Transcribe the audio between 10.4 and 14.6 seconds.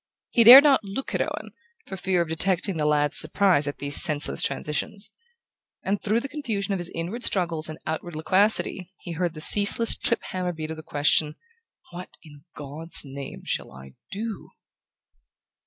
beat of the question: "What in God's name shall I do?"...